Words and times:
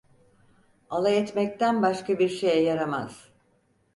Alay 0.89 1.17
etmekten 1.17 1.81
başka 1.81 2.19
bir 2.19 2.29
şeye 2.29 2.61
yaramaz… 2.63 3.29